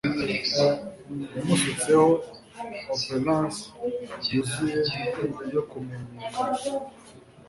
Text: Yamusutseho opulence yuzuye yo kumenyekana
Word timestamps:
Yamusutseho 1.35 2.09
opulence 2.93 3.63
yuzuye 4.31 4.79
yo 5.53 5.61
kumenyekana 5.69 6.59